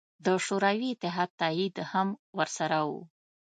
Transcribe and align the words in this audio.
د 0.25 0.27
شوروي 0.45 0.89
اتحاد 0.93 1.29
تایید 1.41 1.75
هم 1.91 2.07
ورسره 2.37 2.79
و. 2.89 2.91